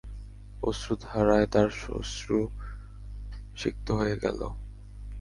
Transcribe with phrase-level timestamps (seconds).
[0.63, 2.39] অশ্রুধারায় তাঁর শ্বশ্রু
[3.57, 4.39] সিক্ত হয়ে গেল।